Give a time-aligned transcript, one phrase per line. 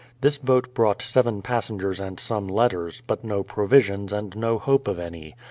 [0.21, 4.97] This boat brought seven passengers and some letters, but no provisions and no hope of
[4.97, 5.35] any.